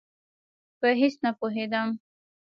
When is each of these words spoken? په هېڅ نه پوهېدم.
په 0.79 0.87
هېڅ 0.99 1.15
نه 1.25 1.31
پوهېدم. 1.39 1.87